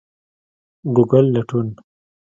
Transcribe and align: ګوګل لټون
ګوګل 0.95 1.25
لټون 1.33 1.67